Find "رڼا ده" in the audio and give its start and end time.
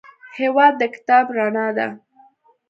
1.37-1.87